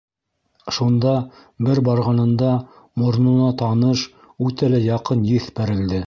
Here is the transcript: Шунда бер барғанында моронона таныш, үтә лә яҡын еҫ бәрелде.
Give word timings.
Шунда 0.75 1.11
бер 1.67 1.81
барғанында 1.89 2.49
моронона 3.01 3.49
таныш, 3.63 4.05
үтә 4.47 4.71
лә 4.77 4.81
яҡын 4.87 5.21
еҫ 5.33 5.51
бәрелде. 5.61 5.99